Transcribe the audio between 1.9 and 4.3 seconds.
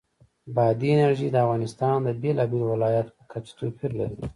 د بېلابېلو ولایاتو په کچه توپیر لري.